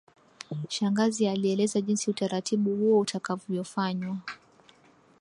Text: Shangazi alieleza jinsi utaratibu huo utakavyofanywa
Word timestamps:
Shangazi 0.69 1.27
alieleza 1.27 1.81
jinsi 1.81 2.09
utaratibu 2.09 2.75
huo 2.75 2.99
utakavyofanywa 2.99 4.17